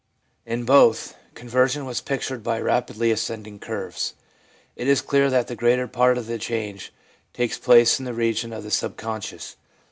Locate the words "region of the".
8.15-8.71